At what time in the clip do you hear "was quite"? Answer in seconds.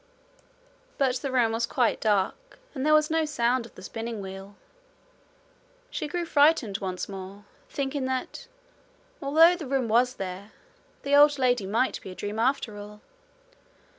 1.51-2.01